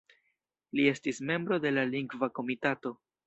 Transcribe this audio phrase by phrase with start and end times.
[0.77, 2.95] Li estis membro de la Lingva Komitato.